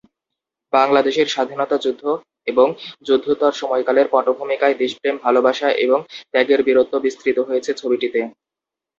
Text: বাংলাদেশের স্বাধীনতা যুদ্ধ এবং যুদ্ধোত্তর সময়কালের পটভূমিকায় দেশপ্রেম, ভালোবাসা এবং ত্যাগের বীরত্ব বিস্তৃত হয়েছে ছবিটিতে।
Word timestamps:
বাংলাদেশের 0.73 1.27
স্বাধীনতা 1.27 1.75
যুদ্ধ 1.77 2.03
এবং 2.47 2.67
যুদ্ধোত্তর 3.07 3.53
সময়কালের 3.53 4.07
পটভূমিকায় 4.11 4.75
দেশপ্রেম, 4.81 5.15
ভালোবাসা 5.25 5.67
এবং 5.85 5.99
ত্যাগের 6.31 6.59
বীরত্ব 6.63 6.93
বিস্তৃত 7.05 7.37
হয়েছে 7.47 7.71
ছবিটিতে। 7.73 8.19